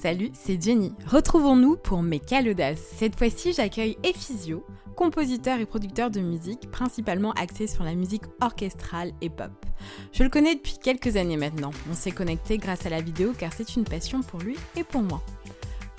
[0.00, 0.92] Salut, c'est Jenny.
[1.08, 2.76] Retrouvons-nous pour Mes Calodas.
[2.76, 9.10] Cette fois-ci, j'accueille Ephysio, compositeur et producteur de musique, principalement axé sur la musique orchestrale
[9.20, 9.50] et pop.
[10.12, 11.72] Je le connais depuis quelques années maintenant.
[11.90, 15.02] On s'est connecté grâce à la vidéo car c'est une passion pour lui et pour
[15.02, 15.20] moi.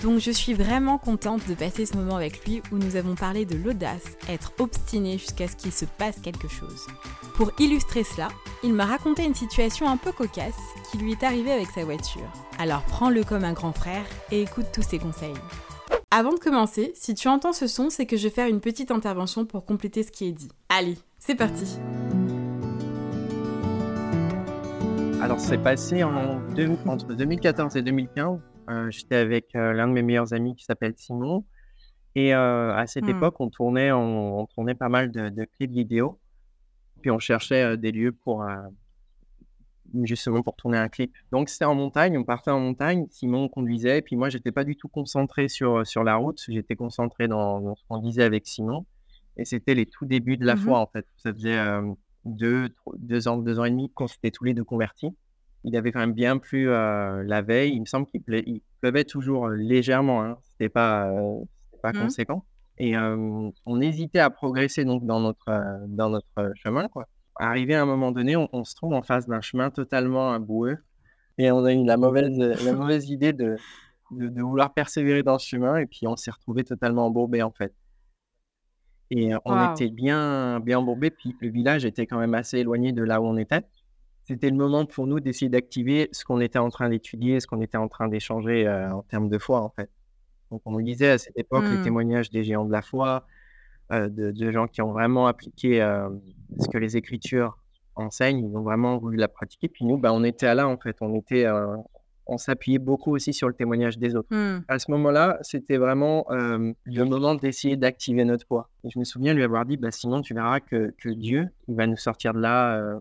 [0.01, 3.43] Donc je suis vraiment contente de passer ce moment avec lui où nous avons parlé
[3.45, 6.87] de l'audace, être obstiné jusqu'à ce qu'il se passe quelque chose.
[7.35, 8.29] Pour illustrer cela,
[8.63, 10.55] il m'a raconté une situation un peu cocasse
[10.89, 12.31] qui lui est arrivée avec sa voiture.
[12.61, 14.03] Alors prends-le comme un grand frère
[14.33, 15.33] et écoute tous ses conseils.
[16.11, 18.91] Avant de commencer, si tu entends ce son, c'est que je vais faire une petite
[18.91, 20.49] intervention pour compléter ce qui est dit.
[20.67, 21.79] Allez, c'est parti
[25.21, 26.41] Alors c'est passé en
[26.85, 30.93] entre 2014 et 2015 euh, j'étais avec euh, l'un de mes meilleurs amis qui s'appelle
[30.97, 31.45] Simon.
[32.15, 33.09] Et euh, à cette mmh.
[33.17, 36.19] époque, on tournait, on, tournait pas mal de, clips vidéo.
[37.01, 38.45] Puis on cherchait des lieux pour
[40.03, 41.13] justement pour tourner un clip.
[41.31, 44.75] Donc c'était en montagne, on partait en montagne, Simon conduisait, puis moi j'étais pas du
[44.75, 48.85] tout concentré sur, sur la route, j'étais concentré dans, ce qu'on disait avec Simon.
[49.37, 51.05] Et c'était les tout débuts de la mmh foi en fait.
[51.17, 51.57] Ça faisait
[52.25, 55.15] deux, deux ans, deux ans et demi qu'on s'était tous les deux convertis
[55.63, 57.73] il avait quand même bien plu euh, la veille.
[57.73, 60.23] Il me semble qu'il pleuvait toujours euh, légèrement.
[60.23, 60.37] Hein.
[60.43, 61.39] C'était pas, euh,
[61.81, 62.01] pas mmh.
[62.01, 62.45] conséquent.
[62.81, 66.87] Et on hésitait à progresser donc dans notre, dans notre chemin.
[66.87, 67.09] Quoi.
[67.39, 70.77] Arrivé à un moment donné, on, se trouve en face d'un chemin totalement boueux.
[71.37, 73.55] Et on a eu la mauvaise, la mauvaise idée de,
[74.11, 75.77] de, vouloir persévérer dans ce chemin.
[75.77, 77.73] Et puis on s'est retrouvé totalement embourbé en fait.
[79.11, 81.09] Et on était bien, bien embourbé.
[81.11, 83.63] Puis le village était quand même assez éloigné de là où on était
[84.29, 87.61] c'était le moment pour nous d'essayer d'activer ce qu'on était en train d'étudier, ce qu'on
[87.61, 89.89] était en train d'échanger euh, en termes de foi, en fait.
[90.51, 91.83] Donc, on disait à cette époque les mmh.
[91.83, 93.25] témoignages des géants de la foi,
[93.91, 96.09] euh, de, gens qui ont vraiment appliqué euh,
[96.59, 97.57] ce que les Écritures
[97.95, 99.67] enseignent, ils ont vraiment voulu la pratiquer.
[99.67, 100.97] Puis nous, bah, on était là, en fait.
[101.01, 101.45] On était,
[102.27, 104.33] on s'appuyait beaucoup aussi sur le témoignage des autres.
[104.33, 104.63] Mmh.
[104.67, 108.69] À ce moment-là, c'était vraiment le moment d'essayer d'activer notre foi.
[108.85, 111.75] Et je me souviens lui avoir dit, bah, sinon, tu verras que, que Dieu, il
[111.75, 112.99] va nous sortir de là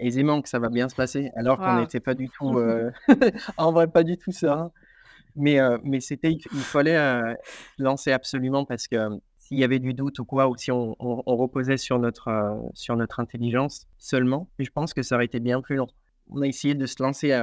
[0.00, 2.90] aisément que ça va bien se passer, alors qu'on n'était pas du tout, euh,
[3.56, 4.70] en vrai, pas du tout ça.
[5.36, 7.34] Mais, euh, mais c'était, il, fallait euh,
[7.78, 11.76] lancer absolument parce que s'il y avait du doute ou quoi, ou si on, reposait
[11.76, 15.88] sur notre, sur notre intelligence seulement, je pense que ça aurait été bien plus long.
[16.30, 17.36] On a essayé de se lancer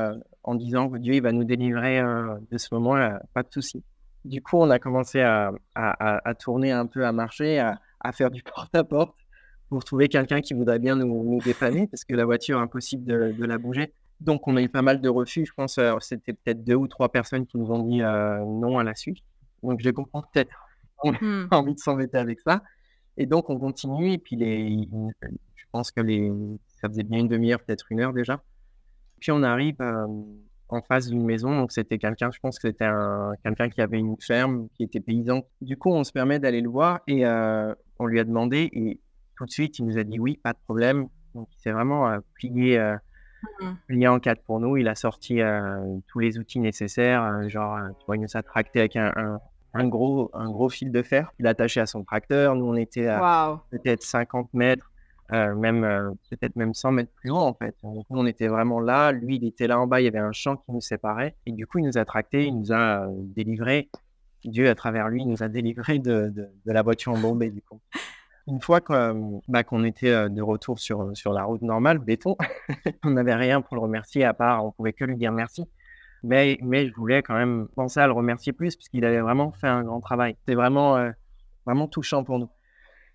[0.43, 2.01] en disant que Dieu il va nous délivrer
[2.49, 3.83] de ce moment-là, pas de souci.
[4.23, 8.41] Du coup, on a commencé à, à, tourner un peu, à marcher, à, faire du
[8.55, 9.13] porte-à-porte
[9.67, 13.57] pour trouver quelqu'un qui voudrait bien nous, dépanner parce que la voiture, impossible de, la
[13.57, 13.91] bouger.
[14.21, 15.45] Donc, on a eu pas mal de refus.
[15.45, 18.79] Je pense que c'était peut-être deux ou trois personnes qui nous ont dit euh, non
[18.79, 19.17] à la suite.
[19.61, 20.66] Donc, je comprends peut-être.
[21.03, 21.47] On a mmh.
[21.51, 22.61] envie de s'embêter avec ça.
[23.17, 24.13] Et donc, on continue.
[24.13, 24.87] Et puis, les,
[25.55, 26.31] je pense que les,
[26.79, 28.41] ça faisait bien une demi-heure, peut-être une heure déjà.
[29.19, 30.05] Puis, on arrive euh,
[30.69, 31.55] en face d'une maison.
[31.57, 32.87] Donc, c'était quelqu'un, je pense que c'était
[33.43, 35.43] quelqu'un qui avait une ferme, qui était paysan.
[35.61, 38.69] Du coup, on se permet d'aller le voir et euh, on lui a demandé.
[38.73, 38.99] Et
[39.35, 41.07] tout de suite, il nous a dit oui, pas de problème.
[41.33, 44.77] Donc, il s'est vraiment euh, plié, mmh plié, en quatre pour nous.
[44.77, 45.39] Il a sorti
[46.07, 47.49] tous les outils nécessaires.
[47.49, 49.39] genre, tu vois, il nous a tracté avec un, un,
[49.85, 51.31] gros, un gros fil de fer.
[51.39, 52.55] Il a attaché à son tracteur.
[52.55, 54.91] Nous, on était à peut-être 50 mètres.
[55.31, 57.75] même peut-être même 100 mètres plus haut en fait.
[57.83, 60.19] Donc, nous, on était vraiment là, lui il était là en bas, il y avait
[60.19, 63.07] un champ qui nous séparait et du coup il nous a tracté, il nous a
[63.11, 63.89] délivré.
[64.45, 67.81] Dieu à travers lui nous a délivré de, de, de la voiture embourbée du coup.
[68.47, 68.79] Une fois
[69.49, 72.37] bah, qu'on était de retour sur, sur la route normale, béton,
[73.03, 75.65] on n'avait rien pour le remercier à part, on pouvait que lui dire merci.
[76.27, 79.51] Mais, mais je voulais quand même penser à le remercier plus parce qu'il avait vraiment
[79.51, 80.35] fait un grand travail.
[80.39, 81.11] C'était vraiment,
[81.65, 82.49] vraiment touchant pour nous.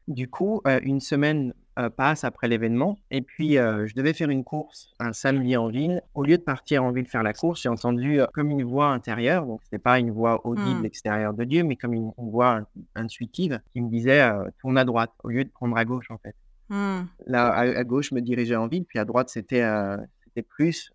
[0.08, 2.98] Du coup, une semaine euh, passe après l'événement.
[3.10, 6.02] Et puis, euh, je devais faire une course un samedi en ville.
[6.12, 8.88] Au lieu de partir en ville faire la course, j'ai entendu euh, comme une voix
[8.88, 10.84] intérieure, donc ce pas une voix audible mmh.
[10.84, 12.60] extérieure de Dieu, mais comme une, voix
[12.94, 14.30] intuitive qui me disait
[14.60, 16.36] tourne à droite au lieu de prendre à gauche en fait.
[16.68, 17.06] Mmh.
[17.26, 19.66] Là, à, gauche, je me dirigeais en ville, puis à droite, c'était
[20.24, 20.92] c'était plus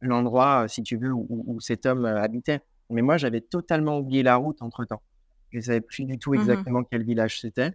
[0.00, 2.60] l'endroit, si tu veux, où, cet homme habitait.
[2.90, 5.02] Mais moi, j'avais totalement oublié la route entre temps.
[5.50, 7.72] Je ne savais plus du tout mmh exactement quel village c'était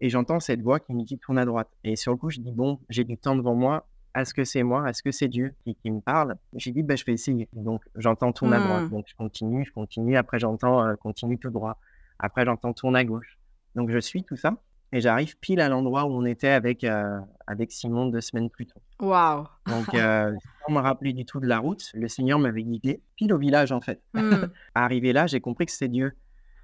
[0.00, 1.68] et j'entends cette voix qui me dit tourne à droite.
[1.84, 3.86] Et sur le coup, je dis bon, j'ai du temps devant moi.
[4.14, 4.88] Est-ce que c'est moi?
[4.88, 6.36] Est-ce que c'est Dieu qui, me parle?
[6.54, 7.48] J'ai dit bah, je vais essayer.
[7.52, 8.84] Donc j'entends tourne à droite.
[8.84, 8.90] Mmh.
[8.90, 10.16] Donc je continue, je continue.
[10.16, 11.78] Après j'entends euh, continue tout droit.
[12.18, 13.38] Après j'entends tourne à gauche.
[13.74, 14.56] Donc je suis tout ça
[14.92, 18.66] et j'arrive pile à l'endroit où on était avec, euh, avec Simon deux semaines plus
[18.66, 18.80] tôt.
[19.00, 20.34] Waouh Donc, euh,
[20.66, 23.72] sans me rappeler du tout de la route, le Seigneur m'avait guidé pile au village
[23.72, 24.02] en fait.
[24.14, 24.46] Mmh.
[24.74, 26.12] Arrivé là, j'ai compris que c'était Dieu.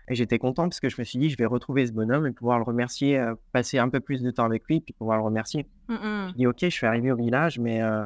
[0.08, 2.32] Et j'étais content parce que je me suis dit, je vais retrouver ce bonhomme et
[2.32, 5.24] pouvoir le remercier, euh, passer un peu plus de temps avec lui, puis pouvoir le
[5.24, 5.66] remercier.
[5.88, 8.04] Mmh Je dis, ok, je suis arrivé au village, mais euh,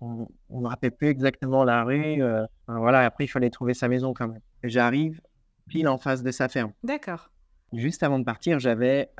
[0.00, 2.22] on ne me rappelle plus exactement la rue.
[2.66, 4.40] voilà, après, il fallait trouver sa maison quand même.
[4.64, 5.20] J'arrive
[5.68, 6.72] pile en face de sa ferme.
[6.82, 7.30] D'accord.
[7.72, 9.10] Juste avant de partir, j'avais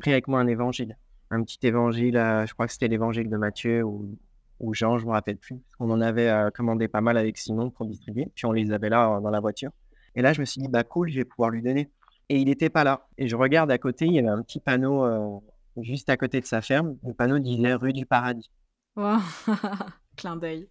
[0.00, 0.96] pris avec moi un évangile.
[1.30, 4.16] Un petit évangile, je crois que c'était l'évangile de Matthieu ou,
[4.60, 5.56] ou Jean, je ne me rappelle plus.
[5.80, 9.20] On en avait commandé pas mal avec Simon pour distribuer, puis on les avait là
[9.20, 9.70] dans la voiture.
[10.14, 11.90] Et là, je me suis dit, bah cool, je vais pouvoir lui donner.
[12.28, 13.06] Et il n'était pas là.
[13.18, 15.42] Et je regarde à côté, il y avait un petit panneau
[15.82, 16.96] juste à côté de sa ferme.
[17.04, 18.50] Le panneau disait rue du Paradis.
[18.96, 19.18] Wow.
[20.16, 20.68] Clin d'œil.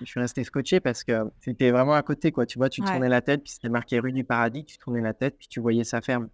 [0.00, 2.46] Je suis resté scotché parce que c'était vraiment à côté, quoi.
[2.46, 5.14] Tu vois, tu tournais la tête, puis c'était marqué rue du Paradis, tu tournais la
[5.14, 6.28] tête, puis tu voyais sa ferme.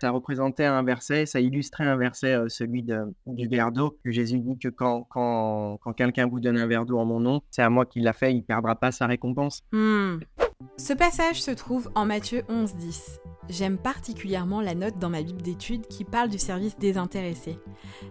[0.00, 4.38] Ça représentait un verset, ça illustrait un verset, celui de, du verre d'eau, que Jésus
[4.38, 7.62] dit que quand, quand, quand quelqu'un vous donne un verre d'eau en mon nom, c'est
[7.62, 9.62] à moi qui l'a fait, il ne perdra pas sa récompense.
[9.72, 10.18] Hmm.
[10.76, 13.20] Ce passage se trouve en Matthieu 11, 10.
[13.48, 17.58] J'aime particulièrement la note dans ma Bible d'études qui parle du service désintéressé.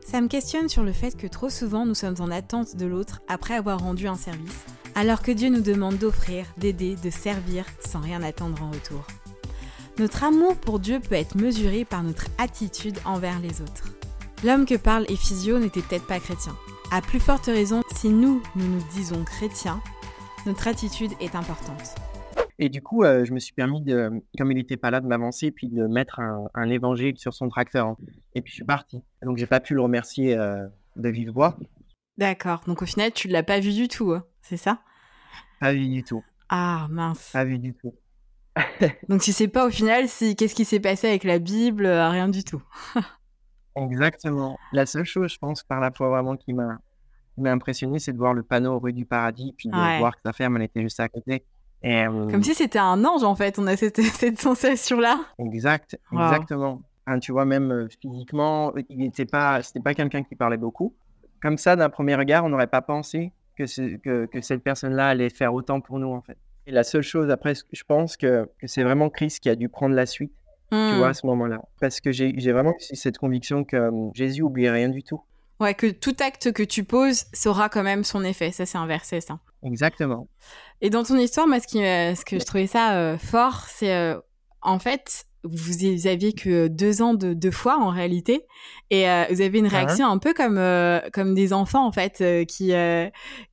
[0.05, 3.21] Ça me questionne sur le fait que trop souvent nous sommes en attente de l'autre
[3.27, 4.65] après avoir rendu un service,
[4.95, 9.05] alors que Dieu nous demande d'offrir, d'aider, de servir sans rien attendre en retour.
[9.99, 13.89] Notre amour pour Dieu peut être mesuré par notre attitude envers les autres.
[14.45, 16.55] L'homme que parle Ephysio n'était peut-être pas chrétien.
[16.89, 19.81] À plus forte raison, si nous, nous nous disons chrétiens,
[20.45, 21.95] notre attitude est importante.
[22.59, 25.05] Et du coup, euh, je me suis permis, de, comme il n'était pas là, de
[25.05, 27.97] m'avancer puis de mettre un, évangile sur son tracteur.
[28.35, 29.03] Et puis je suis parti.
[29.21, 30.65] Donc j'ai pas pu le remercier euh,
[30.95, 31.57] de vive voix.
[32.17, 32.61] D'accord.
[32.67, 34.81] Donc au final, tu ne l'as pas vu du tout, hein, c'est ça?
[35.59, 36.23] Pas vu du tout.
[36.47, 37.31] Ah mince.
[37.33, 37.93] Pas vu du tout.
[39.09, 42.09] Donc tu sais pas au final si qu'est-ce qui s'est passé avec la Bible, euh,
[42.09, 42.61] rien du tout.
[43.75, 44.57] Exactement.
[44.73, 46.79] La seule chose, je pense, par la foi vraiment qui m'a
[47.45, 50.57] impressionné, c'est de voir le panneau rue du paradis, puis de voir que sa ferme,
[50.57, 51.45] elle était juste à côté.
[51.81, 55.19] Comme si c'était un ange, en fait, on a cette, cette sensation-là.
[55.37, 56.81] Exact, exactement.
[57.07, 60.93] Hein, tu vois, même euh, physiquement, il n'était pas, c'était pas quelqu'un qui parlait beaucoup.
[61.41, 63.63] Comme ça, d'un premier regard, on n'aurait pas pensé que,
[63.97, 66.37] que, que, cette personne-là allait faire autant pour nous, en fait.
[66.69, 69.69] Et la seule chose, après, je pense que, que c'est vraiment Christ qui a dû
[69.69, 70.31] prendre la suite,
[70.71, 71.13] tu vois, à hmm.
[71.15, 71.61] ce moment-là.
[71.81, 75.19] Parce que j'ai vraiment cette conviction que euh, Jésus oublie rien du tout.
[75.59, 78.51] Ouais, que tout acte que tu poses saura quand même son effet.
[78.51, 79.39] Ça, c'est un verset, ça.
[79.63, 80.27] Exactement.
[80.79, 83.95] Et dans ton histoire, moi, ce, qui, ce que je trouvais ça euh, fort, c'est
[83.95, 84.19] euh,
[84.61, 88.45] en fait, vous aviez que deux ans de, de foi en réalité,
[88.89, 90.61] et euh, vous avez une ah réaction un peu comme
[91.13, 92.73] comme des enfants en fait qui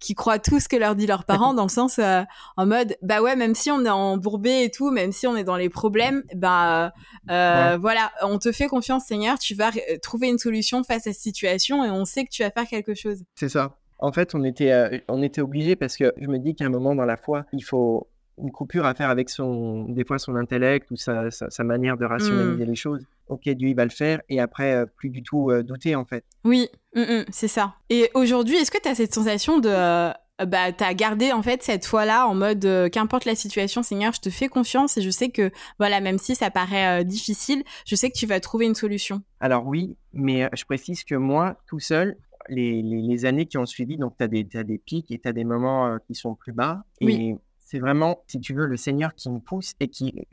[0.01, 3.23] qui croient tout ce que leur dit leurs parents dans le sens en mode bah
[3.23, 6.23] ouais même si on est embourbé et tout, même si on est dans les problèmes,
[6.35, 6.93] bah
[7.29, 9.71] voilà, on te fait confiance Seigneur, tu vas
[10.03, 12.95] trouver une solution face à cette situation et on sait que tu vas faire quelque
[12.95, 13.23] chose.
[13.35, 13.77] C'est ça.
[13.99, 16.71] En fait, on était, euh, on était obligé parce que je me dis qu'à un
[16.71, 20.37] moment dans la foi, il faut une coupure à faire avec son, des fois son
[20.37, 22.69] intellect ou sa, sa, manière de rationaliser mmh.
[22.69, 23.07] les choses.
[23.29, 26.05] Ok, Dieu il va le faire et après euh, plus du tout euh, douter en
[26.05, 26.25] fait.
[26.45, 27.75] Oui, mmh, mmh, c'est ça.
[27.89, 30.13] Et aujourd'hui, est-ce que tu as cette sensation de
[30.45, 34.21] bah, tu as gardé en fait cette foi-là en mode qu'importe la situation, Seigneur, je
[34.21, 38.11] te fais confiance et je sais que, voilà, même si ça paraît difficile, je sais
[38.11, 39.23] que tu vas trouver une solution.
[39.41, 42.19] Alors oui, mais je précise que moi, tout seul,
[42.49, 45.45] les, années qui ont suivi, donc tu as, as, des pics et tu as des
[45.45, 46.85] moments euh, qui sont plus bas.
[47.01, 47.37] Et
[47.67, 50.27] c'est vraiment, si tu veux, le Seigneur qui me pousse et qui,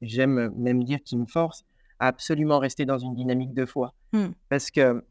[0.00, 1.64] j'aime même dire, qui me force
[1.98, 3.92] à absolument rester dans une dynamique de foi.
[4.12, 4.26] Mmh.
[4.48, 5.04] Parce que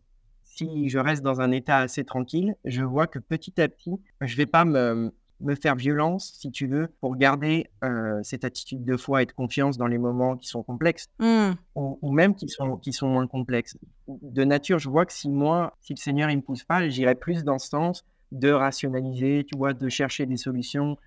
[0.44, 4.38] si je reste dans un état assez tranquille, je vois que petit à petit, je
[4.38, 5.12] vais pas me,
[5.42, 9.34] me faire violence, si tu veux, pour garder euh, cette attitude de foi et de
[9.34, 11.52] confiance dans les moments qui sont complexes mmh.
[11.76, 13.78] ou, même qui sont, qui sont moins complexes.
[14.08, 17.16] De nature, je vois que si moi, si le Seigneur il me pousse pas, j'irai
[17.16, 20.98] plus dans ce sens de rationaliser, tu vois, de chercher des solutions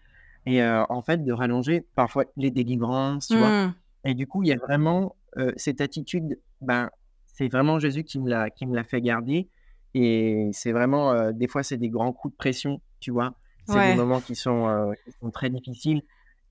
[0.47, 3.67] et euh, en fait de rallonger parfois les délivrances, tu vois.
[3.67, 3.75] Mmh.
[4.05, 6.91] Et du coup, il y a vraiment euh, cette attitude, ben,
[7.27, 9.49] c'est vraiment Jésus qui me l'a qui me l'a fait garder
[9.95, 13.35] et c'est vraiment des fois c'est des grands coups de pression, tu vois
[13.69, 16.03] c'est des moments qui sont, euh, qui sont, très difficiles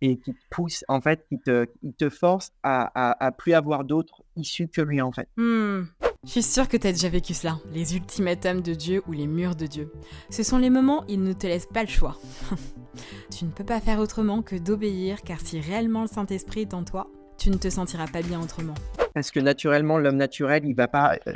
[0.01, 3.83] et qui te poussent, en fait, qui te, qui te forcent à, à, plus avoir
[3.83, 5.27] d'autres issues que lui, en fait.
[5.37, 5.85] Hmm.
[6.23, 9.27] Je suis sûre que tu as déjà vécu cela, les ultimatums de Dieu ou les
[9.27, 9.91] murs de Dieu.
[10.29, 12.17] Ce sont les moments où il ne te laisse pas le choix.
[13.35, 16.83] tu ne peux pas faire autrement que d'obéir, car si réellement le Saint-Esprit est en
[16.83, 18.73] toi, tu ne te sentiras pas bien autrement.
[19.13, 21.33] Parce que naturellement, l'homme naturel, il va pas, euh,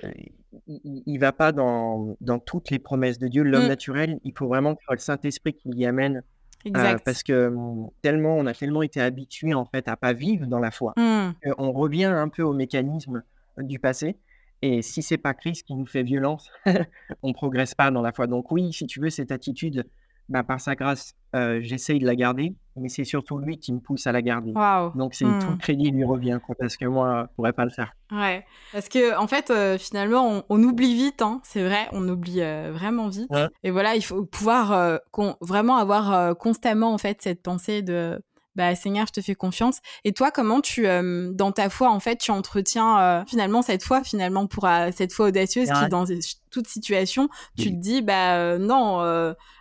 [0.68, 3.44] il, va pas dans, dans, toutes les promesses de Dieu.
[3.44, 3.70] L'homme mm.
[3.70, 6.24] naturel, il faut vraiment que le Saint-Esprit qui l'y amène.
[6.68, 10.46] Euh, parce que hum, tellement, on a tellement été habitué en fait à pas vivre
[10.46, 11.32] dans la foi, mm.
[11.58, 13.24] on revient un peu au mécanisme
[13.58, 14.18] du passé.
[14.62, 16.52] Et si c'est pas Christ qui nous fait violence,
[17.24, 18.28] on progresse pas dans la foi.
[18.28, 19.86] Donc oui, si tu veux cette attitude
[20.32, 23.80] bah, par sa grâce, euh, j'essaye de la garder, mais c'est surtout lui qui me
[23.80, 24.54] pousse à la garder.
[24.96, 25.58] Donc c'est tout le Hmm.
[25.58, 27.94] crédit lui revient, quoi, parce que moi, je pourrais pas le faire.
[28.12, 32.08] Ouais, parce que en fait, euh, finalement, on, on oublie vite, hein, c'est vrai, on
[32.10, 33.32] oublie euh, vraiment vite.
[33.32, 33.48] Ouais.
[33.64, 37.82] Et voilà, il faut pouvoir euh, con- vraiment avoir euh, constamment en fait cette pensée
[37.82, 38.22] de
[38.56, 39.80] bah Seigneur, je te fais confiance.
[40.04, 43.84] Et toi, comment tu euh, dans ta foi en fait, tu entretiens euh, finalement cette
[43.84, 46.06] foi finalement pour euh, cette foi audacieuse qui dans
[46.50, 49.00] toute situation, tu te dis bah non,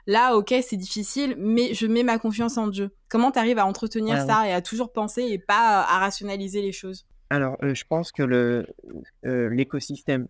[0.06, 2.90] là OK, c'est difficile, mais je mets ma confiance en Dieu.
[3.08, 6.62] Comment tu arrives à entretenir Ouais, ça et à toujours penser et pas à rationaliser
[6.62, 7.06] les choses?
[7.30, 8.66] Alors, je pense que le
[9.22, 10.26] l'écosystème,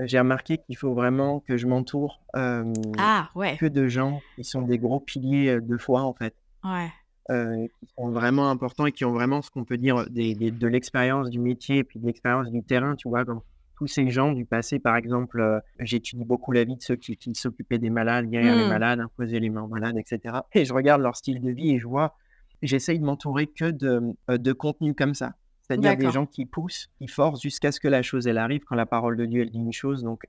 [0.00, 4.62] j'ai remarqué qu'il faut vraiment que je m'entoure Ah ouais, que de gens qui sont
[4.62, 6.34] des gros piliers de foi, en fait.
[6.64, 6.90] ouais.
[7.30, 10.50] Euh, qui sont vraiment importants et qui ont vraiment ce qu'on peut dire des, des-
[10.50, 13.40] de l'expérience du métier et puis de l'expérience du terrain, tu vois, comme
[13.76, 17.16] tous ces gens du passé, par exemple, euh, j'étudie beaucoup la vie de ceux qui,
[17.16, 18.68] qui s'occupaient des malades, guérir les Mm.
[18.68, 20.42] malades, imposer les mains aux malades, etc.
[20.52, 22.14] Et je regarde leur style de vie et je vois,
[22.62, 24.00] j'essaye de m'entourer que de,
[24.30, 25.34] euh, de contenu comme ça.
[25.62, 28.60] C'est-à-dire des gens qui poussent, qui forcent jusqu'à ce que la chose, elle arrive.
[28.68, 30.22] Quand la parole de Dieu, elle dit une chose, donc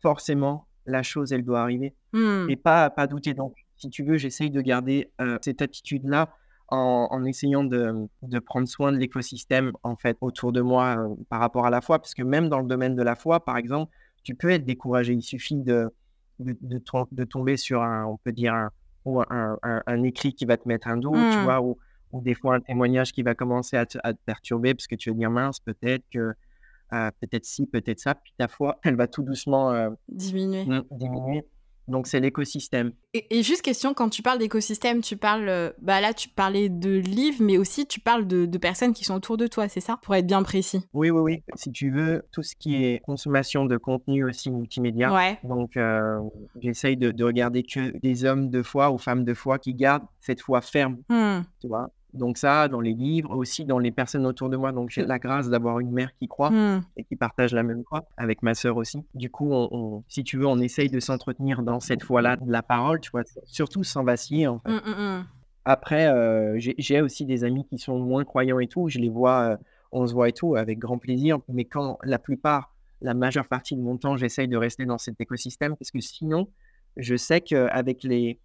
[0.00, 2.46] forcément, la chose, elle doit arriver Hmm.
[2.50, 3.34] et pas, pas douter.
[3.34, 6.34] Donc, si tu veux, j'essaye de garder euh, cette attitude-là
[6.72, 11.14] en, en essayant de, de prendre soin de l'écosystème en fait autour de moi euh,
[11.28, 13.56] par rapport à la foi, parce que même dans le domaine de la foi, par
[13.56, 13.92] exemple,
[14.24, 15.12] tu peux être découragé.
[15.12, 15.90] Il suffit de,
[16.38, 18.70] de, de tom- de tomber sur un, on peut dire un,
[19.04, 21.42] ou un, un- un écrit qui va te mettre un doute, tu Mm.
[21.44, 21.76] vois, ou,
[22.12, 24.94] ou des fois un témoignage qui va commencer à te, à te perturber parce que
[24.96, 26.32] tu vas dire mince, peut-être que
[26.94, 30.64] euh, peut-être ci, peut-être ça, puis ta foi, elle va tout doucement euh, Diminuer.
[30.66, 31.44] mm, diminuer.
[31.92, 32.92] Donc c'est l'écosystème.
[33.12, 36.70] Et, et juste question, quand tu parles d'écosystème, tu parles, euh, bah là tu parlais
[36.70, 39.80] de livres, mais aussi tu parles de, de personnes qui sont autour de toi, c'est
[39.80, 39.98] ça?
[40.02, 40.80] Pour être bien précis.
[40.94, 41.42] Oui, oui, oui.
[41.54, 45.12] Si tu veux, tout ce qui est consommation de contenu aussi multimédia.
[45.12, 45.38] Ouais.
[45.44, 46.18] Donc, euh,
[46.60, 50.06] j'essaye de, de regarder que des hommes de foi ou femmes de foi qui gardent
[50.20, 51.42] cette foi ferme, Hmm.
[51.60, 51.90] tu vois.
[52.14, 54.72] Donc ça, dans les livres, aussi dans les personnes autour de moi.
[54.72, 56.82] Donc j'ai la grâce d'avoir une mère qui croit Hmm.
[56.96, 59.02] et qui partage la même foi, avec ma sœur aussi.
[59.14, 62.50] Du coup, on, on- si tu veux, on essaye de s'entretenir dans cette foi-là de
[62.50, 64.70] la parole, tu vois, surtout sans vaciller en fait.
[64.70, 65.24] Hmm, hmm.
[65.64, 68.88] Après, euh, j'ai j'ai aussi des amis qui sont moins croyants et tout.
[68.88, 69.56] Je les vois, euh,
[69.92, 71.38] on se voit et tout, avec grand plaisir.
[71.48, 75.20] Mais quand la plupart, la majeure partie de mon temps, j'essaye de rester dans cet
[75.20, 76.48] écosystème parce que sinon,
[76.96, 78.40] je sais qu'avec les,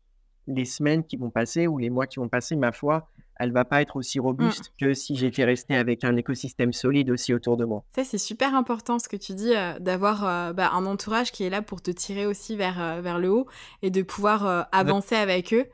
[0.45, 3.09] les semaines qui vont passer ou les mois qui vont passer, ma foi,
[3.39, 7.33] elle va pas être aussi robuste que si j'étais resté avec un écosystème solide aussi
[7.33, 7.83] autour de moi.
[7.95, 11.43] Ça, c'est super important ce que tu dis, euh, d'avoir euh, bah, un entourage qui
[11.43, 13.47] est là pour te tirer aussi vers, euh, vers le haut
[13.81, 15.65] et de pouvoir avancer avec eux.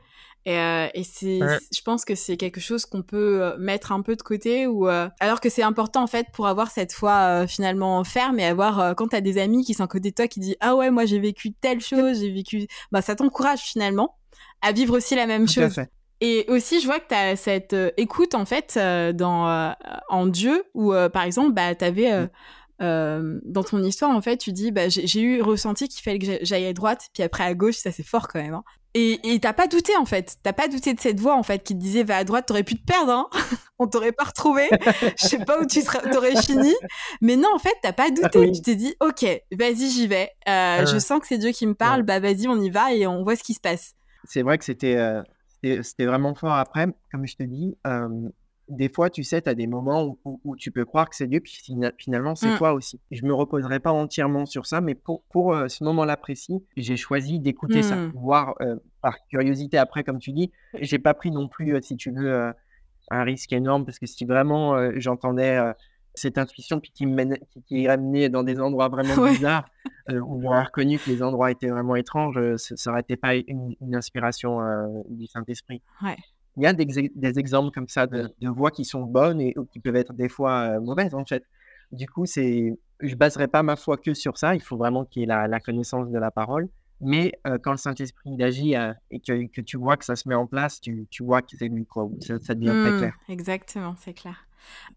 [0.46, 0.56] Et,
[0.92, 1.58] et c'est, Ouais.
[1.74, 5.40] je pense que c'est quelque chose qu'on peut mettre un peu de côté, ou alors
[5.40, 9.22] que c'est important en fait pour avoir cette foi finalement ferme et avoir quand t'as
[9.22, 11.52] des amis qui sont à côté de toi qui disent ah ouais moi j'ai vécu
[11.54, 14.18] telle chose, j'ai vécu, bah ça t'encourage finalement
[14.60, 15.74] à vivre aussi la même Tout à chose.
[15.76, 15.90] fait.
[16.20, 19.70] Et aussi, je vois que tu as cette euh, écoute, en fait, euh, dans, euh,
[20.08, 22.10] en Dieu, où, par exemple, bah, tu avais,
[22.80, 26.38] dans ton histoire, en fait, tu dis, bah, j'ai eu ressenti qu'il fallait que j'a-
[26.42, 28.54] j'aille à droite, puis après à gauche, ça c'est fort quand même.
[28.54, 28.64] hein.
[28.96, 30.36] Et t'as pas douté, en fait.
[30.44, 32.62] T'as pas douté de cette voix, en fait, qui te disait, va à droite, t'aurais
[32.62, 33.28] pu te perdre, hein.
[33.80, 34.68] On t'aurait pas retrouvé.
[35.20, 35.80] Je sais pas où tu
[36.12, 36.72] t'aurais fini.
[37.20, 38.38] Mais non, en fait, t'as pas douté.
[38.38, 38.52] Oui.
[38.52, 40.30] Tu t'es dit, ok, vas-y, j'y vais.
[40.46, 40.84] Ouais.
[40.86, 43.24] Je sens que c'est Dieu qui me parle, bah, vas-y, on y va et on
[43.24, 43.94] voit ce qui se passe.
[44.28, 45.22] C'est vrai que c'était euh,
[45.82, 46.52] c'était vraiment fort.
[46.52, 48.28] Après, comme je te dis, euh,
[48.68, 51.40] des fois, tu sais, tu as des moments où, tu peux croire que c'est Dieu,
[51.40, 52.56] puis fina- finalement, c'est Mm.
[52.56, 52.98] toi aussi.
[53.10, 56.96] Je me reposerai pas entièrement sur ça, mais pour, pour euh, ce moment-là précis, j'ai
[56.96, 58.10] choisi d'écouter ça, Mm.
[58.14, 60.50] voir euh, par curiosité après, comme tu dis.
[60.80, 62.52] J'ai pas pris non plus, si tu veux,
[63.10, 65.60] un risque énorme, parce que si vraiment j'entendais
[66.14, 69.32] cette intuition, puis qui mène- qui, qui ramenait dans des endroits vraiment Ouais.
[69.32, 69.66] bizarres,
[70.10, 73.16] euh, où j'aurais reconnu que les endroits étaient vraiment étranges, euh, ça ça aurait été
[73.16, 75.82] pas une, une inspiration euh, du Saint-Esprit.
[76.02, 76.16] Ouais.
[76.56, 79.40] Il y a des, ex- des exemples comme ça de, de voix qui sont bonnes
[79.40, 81.42] et ou qui peuvent être des fois euh, mauvaises en fait.
[81.90, 84.54] Du coup, c'est, je baserai pas ma foi que sur ça.
[84.54, 86.68] Il faut vraiment qu'il y ait la, la connaissance de la parole.
[87.00, 88.74] Mais quand le Saint-Esprit agit
[89.10, 91.56] et que, que tu vois que ça se met en place, tu, tu vois que
[91.58, 92.08] c'est lui quoi.
[92.20, 93.14] Ça, ça devient très Hmm, clair.
[93.28, 94.46] Exactement, c'est clair.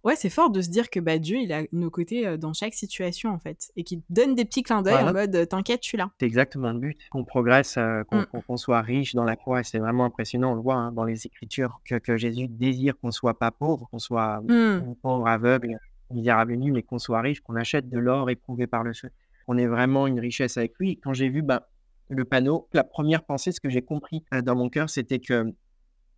[0.03, 2.53] Ouais, c'est fort de se dire que bah, Dieu, il a nos côtés euh, dans
[2.53, 5.09] chaque situation, en fait, et qu'il donne des petits clins d'œil Voilà.
[5.11, 6.09] en mode euh, t'inquiète, je suis là.
[6.19, 8.41] C'est exactement le but, qu'on progresse, euh, qu'on Mm.
[8.47, 9.61] qu'on- soit riche dans la foi.
[9.61, 12.93] Et c'est vraiment impressionnant, on le voit hein, dans les Écritures, que, que Jésus désire
[12.99, 15.77] qu'on soit pas pauvre, qu'on soit Hmm, pauvre, aveugle,
[16.11, 19.09] misérable nu, mais qu'on soit riche, qu'on achète de l'or éprouvé par le feu.
[19.47, 20.99] On ait vraiment une richesse avec lui.
[21.03, 21.67] Quand j'ai vu bah,
[22.09, 25.53] le panneau, la première pensée, ce que j'ai compris dans mon cœur, c'était que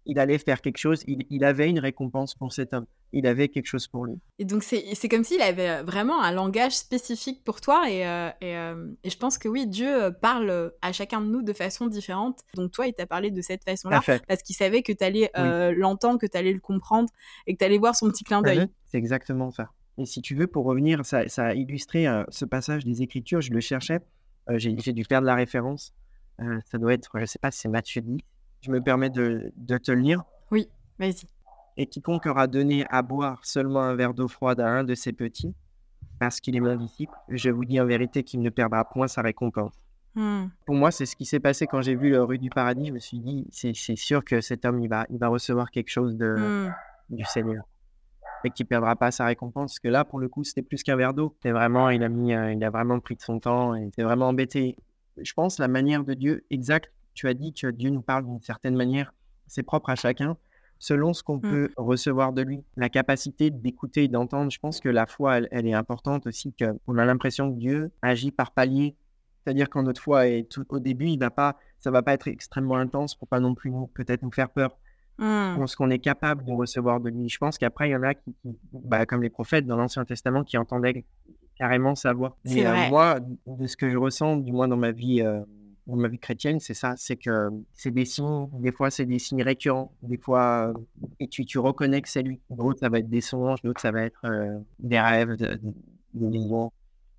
[0.05, 3.67] il allait faire quelque chose, il, avait une récompense pour cet homme, il avait quelque
[3.67, 4.15] chose pour lui.
[4.39, 8.29] Et donc c'est comme s'il avait euh, vraiment un langage spécifique pour toi, et, euh,
[8.43, 12.39] euh, et, je pense que oui, Dieu parle à chacun de nous de façon différente.
[12.55, 15.31] Donc toi, il t'a parlé de cette façon-là, parce qu'il savait que tu allais
[15.75, 17.09] l'entendre, que tu allais le comprendre,
[17.45, 18.67] et que tu allais voir son petit clin d'œil.
[18.85, 19.69] C'est exactement ça.
[19.97, 23.51] Et si tu veux, pour revenir, ça, ça a illustré ce passage des Écritures, je
[23.51, 23.99] le cherchais,
[24.55, 25.93] j'ai dû perdre la référence,
[26.39, 28.19] ça doit être, je ne sais pas si c'est Matthieu 10,
[28.61, 30.23] je me permets de, te le lire.
[30.51, 31.25] Oui, vas-y.
[31.77, 35.13] Et quiconque aura donné à boire seulement un verre d'eau froide à un de ses
[35.13, 35.55] petits,
[36.19, 39.21] parce qu'il est mon disciple, je vous dis en vérité qu'il ne perdra point sa
[39.21, 39.73] récompense.
[40.15, 40.47] Hmm.
[40.65, 42.87] Pour moi, c'est ce qui s'est passé quand j'ai vu le rue du paradis.
[42.87, 45.89] Je me suis dit, c'est sûr que cet homme, il va, il va recevoir quelque
[45.89, 46.35] chose de,
[46.67, 46.73] hmm.
[47.15, 47.63] du Seigneur
[48.43, 49.73] et qu'il ne perdra pas sa récompense.
[49.73, 51.35] Parce que là, pour le coup, c'était plus qu'un verre d'eau.
[51.43, 54.03] vraiment, il a mis, euh, il a vraiment pris de son temps et il était
[54.03, 54.75] vraiment embêté.
[55.21, 58.41] Je pense la manière de Dieu exacte tu as dit que Dieu nous parle d'une
[58.41, 59.13] certaine manière,
[59.45, 60.37] c'est propre à chacun,
[60.77, 61.41] selon ce qu'on mmh.
[61.41, 62.63] peut recevoir de lui.
[62.77, 66.97] La capacité d'écouter et d'entendre, je pense que la foi, elle, est importante aussi, qu'on
[66.97, 68.95] a l'impression que Dieu agit par palier.
[69.43, 72.29] C'est-à-dire quand notre foi est tout, au début, il va pas, ça va pas être
[72.29, 74.77] extrêmement intense pour pas non plus peut-être nous faire peur.
[75.17, 75.67] Mmh.
[75.67, 77.27] Ce qu'on est capable de recevoir de lui.
[77.27, 78.33] Je pense qu'après, il y en a qui,
[78.71, 81.03] bah, comme les prophètes dans l'Ancien Testament, qui entendaient
[81.57, 82.37] carrément sa voix.
[82.45, 85.41] Mais euh, moi, de ce que je ressens, du moins dans ma vie euh,
[85.89, 89.19] dans ma vie chrétienne, c'est ça, c'est que c'est des signes, des fois c'est des
[89.19, 90.73] signes récurrents, des fois,
[91.19, 92.39] et tu, tu reconnais que c'est lui.
[92.49, 95.59] D'autres, ça va être des songes, d'autres, ça va être euh, des rêves, des
[96.13, 96.71] visions.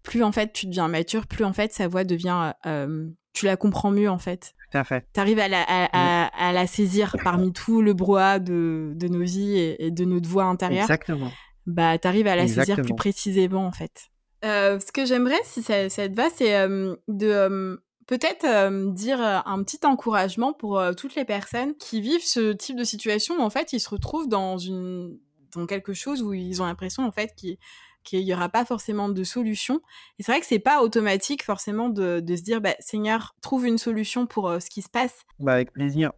[0.02, 3.56] Plus en fait tu deviens mature, plus en fait sa voix devient, euh, tu la
[3.56, 4.54] comprends mieux en fait.
[4.70, 5.04] Tout à fait.
[5.12, 9.22] Tu arrives à la, à, à, la, saisir parmi tout le brouhaha de, de nos
[9.22, 10.84] vies et, de notre voix intérieure.
[10.84, 11.30] Exactement.
[11.66, 14.06] Bah, tu arrives à la saisir plus précisément en fait.
[14.44, 16.66] Euh, ce que j'aimerais, si ça, ça, te va, c'est
[17.08, 17.78] de
[18.10, 22.52] peut-être euh, dire euh, un petit encouragement pour euh, toutes les personnes qui vivent ce
[22.52, 25.16] type de situation où en fait ils se retrouvent dans une
[25.54, 29.22] dans quelque chose où ils ont l'impression en fait qu'il n'y aura pas forcément de
[29.22, 29.80] solution.
[30.18, 33.78] Et c'est vrai que c'est pas automatique forcément de, se dire bah, Seigneur, trouve une
[33.78, 35.24] solution pour ce qui se passe.
[35.38, 36.12] Bah avec plaisir.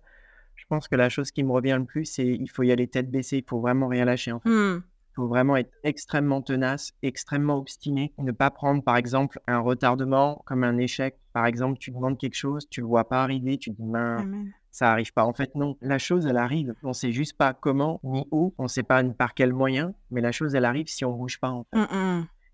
[0.54, 2.88] Je pense que la chose qui me revient le plus, c'est il faut y aller
[2.88, 4.48] tête baissée, il faut vraiment rien lâcher en fait.
[4.48, 4.82] Mmh.
[5.12, 8.14] Il faut vraiment être extrêmement tenace, extrêmement obstiné.
[8.16, 11.18] Ne pas prendre, par exemple, un retardement comme un échec.
[11.34, 13.92] Par exemple, tu demandes quelque chose, tu ne le vois pas arriver, tu te dis,
[14.70, 15.26] ça arrive pas.
[15.26, 15.76] En fait, non.
[15.82, 16.74] La chose, elle arrive.
[16.82, 18.54] On ne sait juste pas comment ni où.
[18.56, 19.92] On ne sait pas par quel moyen.
[20.10, 21.50] Mais la chose, elle arrive si on ne bouge pas.
[21.50, 21.78] En fait.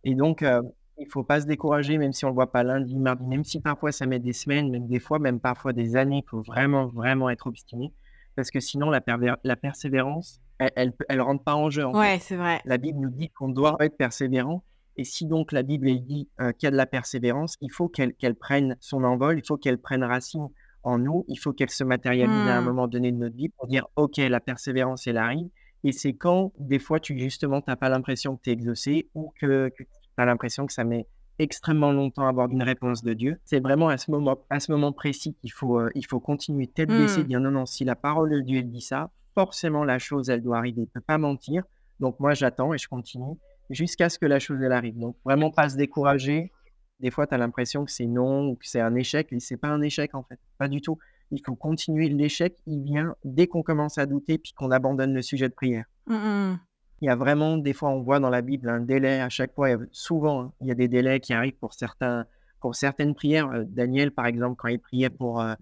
[0.03, 0.61] Et donc, euh,
[0.99, 3.25] il ne faut pas se décourager, même si on ne le voit pas lundi, mardi,
[3.25, 6.25] même si parfois ça met des semaines, même des fois, même parfois des années.
[6.27, 7.93] Il faut vraiment, vraiment être obstiné.
[8.35, 9.01] Parce que sinon, la,
[9.45, 11.87] la persévérance, elle, elle, rentre pas en jeu.
[11.87, 12.61] En ouais, c'est vrai.
[12.65, 14.65] La Bible nous dit qu'on doit être persévérant.
[14.97, 17.71] Et si donc la Bible elle dit euh, qu'il y a de la persévérance, il
[17.71, 20.49] faut qu'elle prenne son envol, il faut qu'elle prenne racine
[20.83, 22.65] en nous, il faut qu'elle se matérialise à un mmh.
[22.65, 25.49] moment donné de notre vie pour dire ok, la persévérance elle arrive.
[25.85, 29.33] Et c'est quand des fois tu justement n'as pas l'impression que tu es exaucé ou
[29.41, 31.07] que, tu as l'impression que ça met
[31.39, 33.39] extrêmement longtemps à avoir une réponse de Dieu.
[33.45, 36.67] C'est vraiment à ce moment, à ce moment précis qu'il faut, euh, il faut continuer
[36.67, 37.29] tête baissée, mmh.
[37.29, 40.59] dire non, non, si la parole de Dieu dit ça, forcément la chose, elle doit
[40.59, 40.83] arriver.
[40.83, 41.63] Il ne peut pas mentir.
[42.01, 43.37] Donc moi, j'attends et je continue
[43.71, 44.99] jusqu'à ce que la chose, elle arrive.
[44.99, 46.51] Donc vraiment pas se décourager.
[46.99, 49.29] Des fois, tu as l'impression que c'est non ou que c'est un échec.
[49.33, 50.41] Et c'est pas un échec, en fait.
[50.59, 50.99] Pas du tout.
[51.31, 52.09] Il faut continuer.
[52.09, 55.85] L'échec, il vient dès qu'on commence à douter puis qu'on abandonne le sujet de prière.
[56.07, 56.59] Mmh, mmh.
[57.03, 59.55] Il y a vraiment, des fois, on voit dans la Bible un délai à chaque
[59.55, 59.69] fois.
[59.93, 62.27] Souvent, hein, il y a des délais qui arrivent pour, certains,
[62.61, 63.49] pour certaines prières.
[63.53, 65.55] Euh, Daniel, par exemple, quand il priait pour, euh,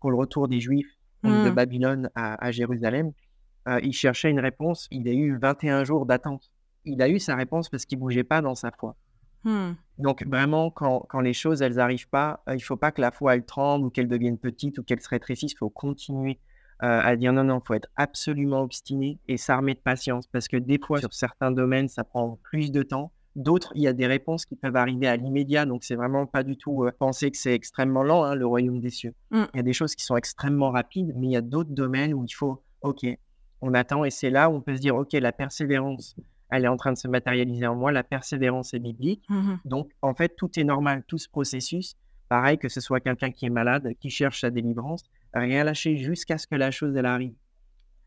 [0.00, 1.54] pour le retour des Juifs, de mmh.
[1.54, 3.12] Babylone à, Jérusalem,
[3.68, 4.88] euh, il cherchait une réponse.
[4.90, 6.50] Il a eu 21 jours d'attente.
[6.84, 8.96] Il a eu sa réponse parce qu'il bougeait pas dans sa foi.
[9.44, 9.72] Mmh.
[9.98, 13.10] Donc vraiment, quand, quand, les choses, elles n'arrivent pas, euh, il faut pas que la
[13.10, 15.52] foi, elle tremble ou qu'elle devienne petite ou qu'elle se rétrécisse.
[15.52, 16.38] Il faut continuer
[16.82, 20.26] euh, à dire non, non, il faut être absolument obstiné et s'armer de patience.
[20.26, 23.12] Parce que des fois, sur certains domaines, ça prend plus de temps.
[23.40, 26.42] D'autres, il y a des réponses qui peuvent arriver à l'immédiat, donc c'est vraiment pas
[26.42, 29.14] du tout euh, penser que c'est extrêmement lent, hein, le royaume des cieux.
[29.30, 29.44] Mmh.
[29.54, 32.12] Il y a des choses qui sont extrêmement rapides, mais il y a d'autres domaines
[32.12, 33.06] où il faut, ok,
[33.62, 36.16] on attend, et c'est là où on peut se dire, ok, la persévérance,
[36.50, 39.90] elle est en train de se matérialiser en moi, la persévérance est biblique, mmh donc
[40.02, 41.96] en fait, tout est normal, tout ce processus,
[42.28, 46.36] pareil que ce soit quelqu'un qui est malade, qui cherche sa délivrance, rien lâcher jusqu'à
[46.36, 47.32] ce que la chose, elle arrive.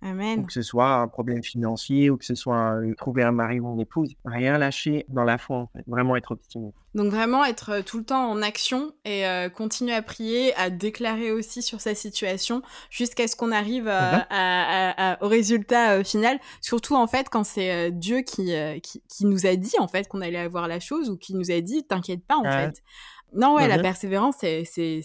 [0.04, 0.46] Amen.
[0.46, 3.80] que ce soit un problème financier ou que ce soit trouver un mari ou une
[3.80, 5.84] épouse, rien lâcher dans la foi, en fait.
[5.88, 6.76] vraiment être optimiste.
[6.94, 10.70] Donc vraiment être euh, tout le temps en action et euh, continuer à prier, à
[10.70, 16.40] déclarer aussi sur sa situation jusqu'à ce qu'on arrive euh, au résultat final.
[16.62, 20.38] Surtout en fait quand c'est Dieu qui, qui, nous a dit en fait qu'on allait
[20.38, 22.84] avoir la chose ou qui nous a dit t'inquiète pas en fait.
[23.36, 25.02] Non, ouais, la persévérance, c'est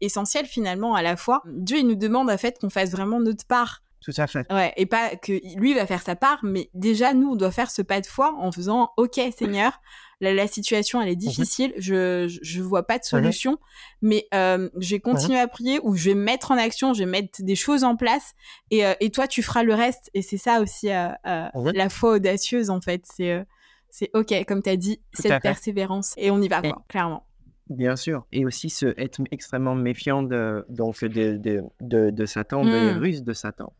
[0.00, 1.42] essentiel finalement à la fois.
[1.46, 4.50] Dieu, il nous demande en fait qu'on fasse vraiment notre part Tout à fait.
[4.52, 7.70] Ouais, et pas que lui va faire sa part, mais déjà, nous, on doit faire
[7.70, 9.80] ce pas de foi en faisant Ok, Seigneur,
[10.20, 11.18] la, situation, elle est mhm.
[11.18, 13.08] difficile, je, je, vois pas de mhm.
[13.08, 13.58] solution,
[14.00, 17.10] mais euh, je vais continuer à prier ou je vais mettre en action, je vais
[17.10, 18.34] mettre des choses en place
[18.70, 20.10] et, euh, et toi, tu feras le reste.
[20.14, 23.04] Et c'est ça aussi euh, la foi audacieuse, en fait.
[23.04, 23.44] C'est
[23.92, 26.14] c'est OK, comme tu as dit, cette persévérance.
[26.16, 27.26] Et on y va, quoi, clairement.
[27.68, 28.26] Bien sûr.
[28.32, 32.98] Et aussi se, être extrêmement méfiant de, donc de, de, de, Satan, de mmh.
[32.98, 33.72] ruses de Satan.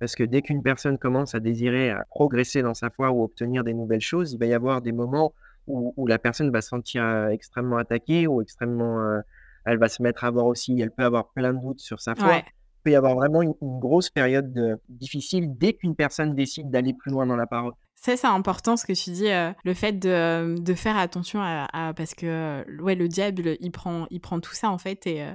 [0.00, 3.64] Parce que dès qu'une personne commence à désirer à progresser dans sa foi ou obtenir
[3.64, 5.32] des nouvelles choses, il va y avoir des moments
[5.66, 9.00] où, où la personne va se sentir euh, extrêmement attaquée ou extrêmement.
[9.00, 9.20] Euh,
[9.64, 12.14] elle va se mettre à avoir aussi, elle peut avoir plein de doutes sur sa
[12.14, 12.36] foi.
[12.36, 17.10] Il peut y avoir vraiment une, grosse période difficile dès qu'une personne décide d'aller plus
[17.10, 17.72] loin dans la parole.
[17.94, 21.94] Ça, c'est important ce que tu dis, euh, le fait de, de, faire attention à,
[21.96, 25.26] parce que ouais, le diable, il prend, il prend tout ça en fait et,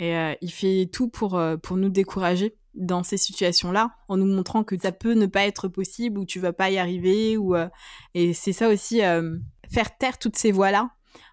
[0.00, 4.78] et il fait tout pour, pour nous décourager dans ces situations-là, en nous montrant que
[4.78, 7.36] ça peut ne pas être possible ou tu vas pas y arriver.
[7.36, 7.68] Ou, euh,
[8.14, 9.36] et c'est ça aussi, euh,
[9.70, 10.90] faire taire toutes ces voix-là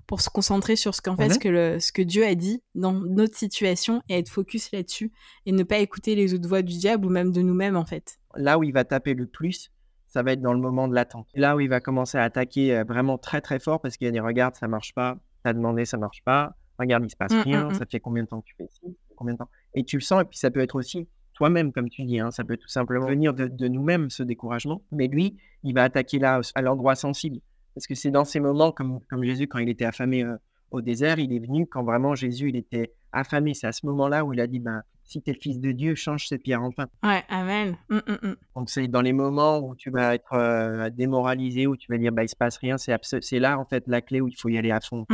[0.07, 2.63] pour se concentrer sur ce qu'en fait, ce que, le, ce que Dieu a dit
[2.75, 5.11] dans notre situation et être focus là-dessus
[5.45, 8.17] et ne pas écouter les autres voix du diable ou même de nous-mêmes en fait.
[8.35, 9.69] Là où il va taper le plus,
[10.07, 11.27] ça va être dans le moment de l'attente.
[11.35, 14.07] Là où il va commencer à attaquer euh, vraiment très très fort parce qu'il y
[14.07, 17.33] a des regards, ça marche pas, t'as demandé, ça marche pas, regarde, il se passe
[17.33, 17.75] mmh, rien, mmh, mmh.
[17.75, 19.49] ça fait combien de temps que tu fais ci, combien de temps?
[19.73, 22.19] Et tu le sens, et puis ça peut être aussi toi-même, comme tu dis.
[22.19, 24.81] Hein, ça peut tout simplement venir de, nous-mêmes, ce découragement.
[24.91, 27.39] Mais lui, il va attaquer là, à l'endroit sensible.
[27.75, 30.35] Parce que c'est dans ces moments, comme, comme Jésus, quand il était affamé euh,
[30.71, 33.53] au désert, il est venu quand vraiment Jésus, il était affamé.
[33.53, 35.71] C'est à ce moment-là où il a dit, ben, si tu es le Fils de
[35.71, 36.87] Dieu, change cette pierre en pain.
[37.03, 37.77] Ouais, Amen.
[37.89, 38.35] Mmh, mmh, mmh.
[38.55, 42.11] Donc c'est dans les moments où tu vas être euh, démoralisé, où tu vas dire,
[42.11, 44.49] bah, il se passe rien, c'est, c'est là, en fait, la clé où il faut
[44.49, 45.05] y aller à fond.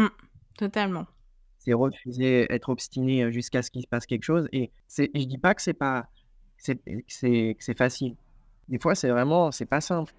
[0.58, 1.06] totalement
[1.64, 4.48] c'est refuser, être obstiné jusqu'à ce qu'il se passe quelque chose.
[4.52, 6.08] Et je dis pas que c'est pas,
[6.58, 6.78] c'est,
[7.78, 8.16] facile.
[8.70, 10.14] Des fois, c'est vraiment, c'est pas simple.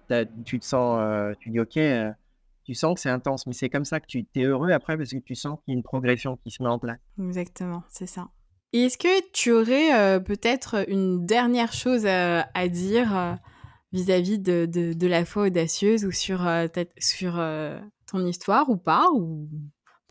[0.45, 1.79] tu te sens, tu dis ok,
[2.63, 5.11] tu sens que c'est intense, mais c'est comme ça que tu es heureux après parce
[5.11, 6.99] que tu sens qu'il y a une progression qui se met en place.
[7.19, 8.29] Exactement, c'est ça.
[8.73, 13.37] Est-ce que tu aurais peut-être une dernière chose à, dire
[13.91, 16.45] vis-à-vis de, de, la foi audacieuse ou sur,
[16.97, 17.33] sur
[18.07, 19.47] ton histoire ou pas, ou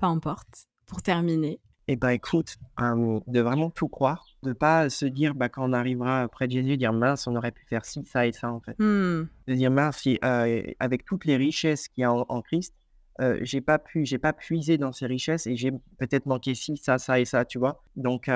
[0.00, 0.66] importe?
[0.86, 5.68] Pour terminer Eh bien, écoute, de vraiment tout croire, de pas se dire, bah, quand
[5.68, 8.52] on arrivera près de Jésus, dire mince, on aurait pu faire ci, ça et ça,
[8.52, 8.78] en fait.
[8.78, 9.28] Mmh.
[9.48, 12.74] De dire mince, euh, avec toutes les richesses qu'il y a en, Christ,
[13.20, 16.76] euh, j'ai pas pu, j'ai pas puisé dans ces richesses et j'ai peut-être manqué ci,
[16.76, 17.82] ça, ça et ça, tu vois.
[17.96, 18.30] Donc,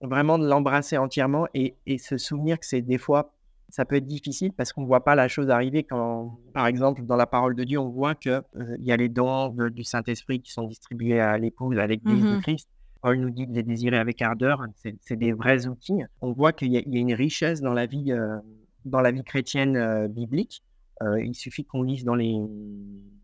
[0.00, 3.32] vraiment de l'embrasser entièrement et, et se souvenir que c'est des fois
[3.72, 7.06] ça peut être difficile parce qu'on ne voit pas la chose arriver quand, par exemple,
[7.06, 10.42] dans la parole de Dieu, on voit qu'il euh, y a les dons du Saint-Esprit
[10.42, 12.68] qui sont distribués à l'épouse, à l'Église de mmh Christ.
[13.00, 14.62] Paul nous dit de les désirer avec ardeur.
[15.00, 16.02] C'est des vrais outils.
[16.20, 18.36] On voit qu'il y, a une richesse dans la vie, euh,
[18.84, 20.62] dans la vie chrétienne euh, biblique.
[21.00, 22.36] il suffit qu'on lise dans les,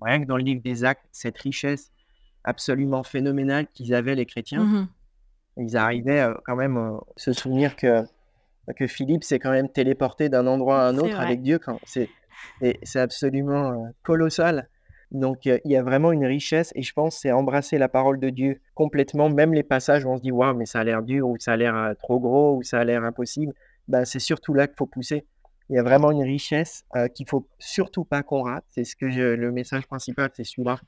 [0.01, 1.93] rien que dans le livre des Actes, cette richesse
[2.43, 4.65] absolument phénoménale qu'ils avaient les chrétiens.
[4.65, 4.89] Mmh
[5.59, 8.07] Ils arrivaient quand même à se souvenir que
[8.77, 11.59] que Philippe s'est quand même téléporté d'un endroit à un autre avec Dieu.
[11.85, 12.09] C'est,
[12.83, 14.69] c'est absolument euh, colossal.
[15.11, 18.29] Donc il y a vraiment une richesse et je pense c'est embrasser la parole de
[18.29, 21.27] Dieu complètement, même les passages où on se dit waouh mais ça a l'air dur
[21.27, 23.55] ou ça a l'air euh, trop gros ou ça a l'air impossible,
[23.89, 25.25] ben, c'est surtout là qu'il faut pousser.
[25.71, 28.65] Il y a vraiment une richesse euh, qu'il faut surtout pas qu'on rate.
[28.69, 30.79] C'est ce que le message principal, c'est celui-là.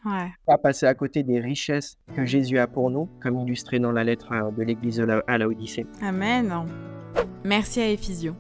[0.47, 4.05] Pas passer à côté des richesses que Jésus a pour nous, comme illustré dans la
[4.05, 5.85] lettre de l'Église à la Odyssée.
[6.01, 6.65] Amen.
[7.45, 8.35] Merci à Ephysio.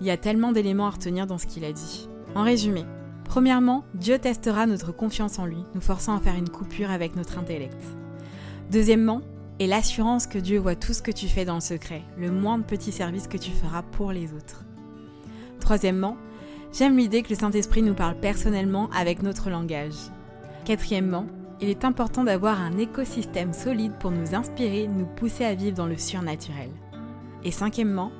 [0.00, 2.08] Il y a tellement d'éléments à retenir dans ce qu'il a dit.
[2.36, 2.84] En résumé,
[3.24, 7.38] premièrement, Dieu testera notre confiance en lui, nous forçant à faire une coupure avec notre
[7.38, 7.82] intellect.
[8.70, 9.22] Deuxièmement,
[9.58, 12.64] et l'assurance que Dieu voit tout ce que tu fais dans le secret, le moindre
[12.64, 14.64] petit service que tu feras pour les autres.
[15.58, 16.16] Troisièmement,
[16.72, 19.96] j'aime l'idée que le Saint-Esprit nous parle personnellement avec notre langage.
[20.64, 21.26] Quatrièmement,
[21.60, 25.86] il est important d'avoir un écosystème solide pour nous inspirer, nous pousser à vivre dans
[25.86, 26.70] le surnaturel.
[27.44, 28.12] Et cinquièmement,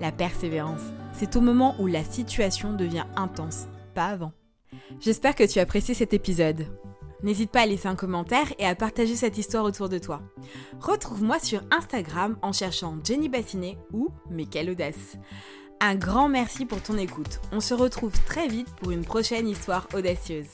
[0.00, 0.82] la persévérance.
[1.12, 4.32] C'est au moment où la situation devient intense, pas avant.
[5.00, 6.66] J'espère que tu as apprécié cet épisode.
[7.22, 10.22] N'hésite pas à laisser un commentaire et à partager cette histoire autour de toi.
[10.80, 15.18] Retrouve-moi sur Instagram en cherchant Jenny Bassinet ou Mais quelle audace.
[15.80, 17.40] Un grand merci pour ton écoute.
[17.52, 20.48] On se retrouve très vite pour une prochaine histoire audacieuse.